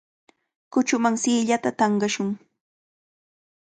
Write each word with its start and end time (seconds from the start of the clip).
Kuchuman 0.73 1.15
siillata 1.23 1.71
tanqashun. 1.79 2.29